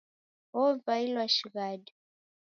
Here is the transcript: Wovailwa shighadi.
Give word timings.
Wovailwa 0.57 1.25
shighadi. 1.35 1.91